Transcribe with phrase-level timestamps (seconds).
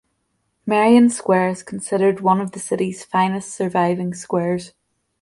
[0.65, 4.73] Merrion Square is considered one of the city's finest surviving squares.